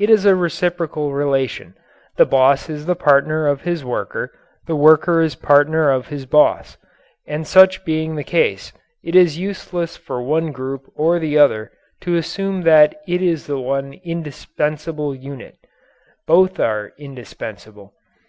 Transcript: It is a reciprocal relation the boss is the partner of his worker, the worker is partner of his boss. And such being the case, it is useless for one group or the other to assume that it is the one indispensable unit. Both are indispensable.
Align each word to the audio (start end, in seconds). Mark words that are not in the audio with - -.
It 0.00 0.10
is 0.10 0.24
a 0.24 0.34
reciprocal 0.34 1.12
relation 1.12 1.76
the 2.16 2.26
boss 2.26 2.68
is 2.68 2.86
the 2.86 2.96
partner 2.96 3.46
of 3.46 3.60
his 3.62 3.84
worker, 3.84 4.32
the 4.66 4.74
worker 4.74 5.20
is 5.22 5.36
partner 5.36 5.92
of 5.92 6.08
his 6.08 6.26
boss. 6.26 6.76
And 7.24 7.46
such 7.46 7.84
being 7.84 8.16
the 8.16 8.24
case, 8.24 8.72
it 9.04 9.14
is 9.14 9.38
useless 9.38 9.96
for 9.96 10.20
one 10.22 10.50
group 10.50 10.90
or 10.96 11.20
the 11.20 11.38
other 11.38 11.70
to 12.00 12.16
assume 12.16 12.62
that 12.62 13.00
it 13.06 13.22
is 13.22 13.46
the 13.46 13.60
one 13.60 13.92
indispensable 14.02 15.14
unit. 15.14 15.56
Both 16.26 16.58
are 16.58 16.90
indispensable. 16.98 17.94